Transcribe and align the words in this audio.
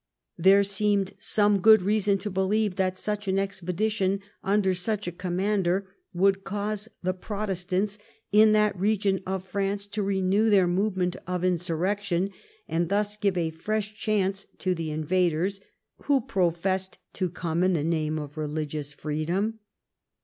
There 0.39 0.63
seemed 0.63 1.13
some 1.19 1.59
good 1.59 1.83
reason 1.83 2.17
to 2.25 2.31
believe 2.31 2.75
that 2.75 2.97
such 2.97 3.27
an 3.27 3.37
expedition 3.37 4.21
under 4.43 4.73
such 4.73 5.07
a 5.07 5.11
commander 5.11 5.89
would 6.11 6.43
cause 6.43 6.89
the 7.03 7.13
Protestants 7.13 7.99
in 8.31 8.51
that 8.53 8.75
region 8.75 9.21
of 9.27 9.45
France 9.45 9.85
to 9.85 10.01
renew 10.01 10.49
their 10.49 10.65
movement 10.65 11.17
of 11.27 11.43
insurrection, 11.43 12.31
and 12.67 12.89
thus 12.89 13.15
give 13.15 13.37
a 13.37 13.51
fresh 13.51 13.93
chance 13.93 14.47
to 14.57 14.73
the 14.73 14.89
invaders, 14.89 15.61
who 16.05 16.19
professed 16.21 16.97
to 17.13 17.29
come 17.29 17.61
in 17.61 17.73
the 17.73 17.83
name 17.83 18.17
of 18.17 18.37
religious 18.39 18.93
freedom. 18.93 19.59